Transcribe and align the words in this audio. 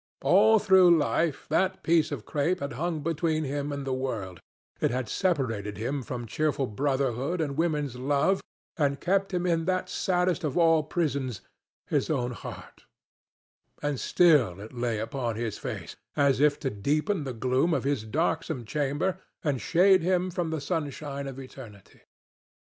All 0.23 0.57
through 0.57 0.97
life 0.97 1.45
that 1.49 1.83
piece 1.83 2.11
of 2.11 2.25
crape 2.25 2.59
had 2.59 2.73
hung 2.73 3.03
between 3.03 3.43
him 3.43 3.71
and 3.71 3.85
the 3.85 3.93
world; 3.93 4.39
it 4.79 4.89
had 4.89 5.07
separated 5.07 5.77
him 5.77 6.01
from 6.01 6.25
cheerful 6.25 6.65
brotherhood 6.65 7.39
and 7.39 7.55
woman's 7.55 7.95
love 7.97 8.41
and 8.77 8.99
kept 8.99 9.31
him 9.31 9.45
in 9.45 9.65
that 9.65 9.89
saddest 9.91 10.43
of 10.43 10.57
all 10.57 10.81
prisons 10.81 11.41
his 11.85 12.09
own 12.09 12.31
heart; 12.31 12.85
and 13.83 13.99
still 13.99 14.59
it 14.59 14.73
lay 14.73 14.97
upon 14.97 15.35
his 15.35 15.59
face, 15.59 15.95
as 16.15 16.39
if 16.39 16.59
to 16.61 16.71
deepen 16.71 17.23
the 17.23 17.31
gloom 17.33 17.71
of 17.71 17.83
his 17.83 18.03
darksome 18.03 18.65
chamber 18.65 19.19
and 19.43 19.61
shade 19.61 20.01
him 20.01 20.31
from 20.31 20.49
the 20.49 20.59
sunshine 20.61 21.27
of 21.27 21.37
eternity. 21.39 22.01